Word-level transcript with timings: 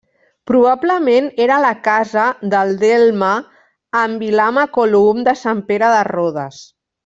Probablement 0.51 1.27
era 1.45 1.59
la 1.65 1.69
casa 1.87 2.23
del 2.55 2.73
delme 2.85 3.29
en 4.01 4.19
Vilamacolum 4.25 5.21
de 5.31 5.37
Sant 5.45 5.63
Pere 5.71 5.93
de 5.99 6.05
Rodes. 6.13 6.65